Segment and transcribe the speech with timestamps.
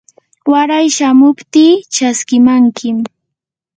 [0.51, 2.97] waray chamuptii chaskimankim.